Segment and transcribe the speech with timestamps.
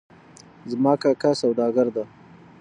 [0.71, 2.03] زما کاکا سوداګر ده